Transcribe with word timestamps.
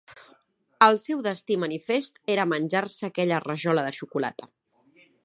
El 0.85 0.95
seu 1.03 1.19
destí 1.27 1.57
manifest 1.65 2.17
era 2.37 2.47
menjar-se 2.53 3.09
aquella 3.13 3.41
rajola 3.47 3.85
de 3.89 3.93
xocolata. 3.99 4.51